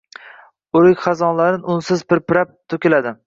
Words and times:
O’rik 0.79 1.03
xazonlari 1.07 1.61
unsiz 1.75 2.03
pirpirab 2.13 2.57
to’kiladi. 2.75 3.15